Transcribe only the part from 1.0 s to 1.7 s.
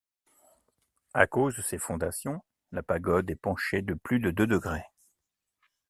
À cause de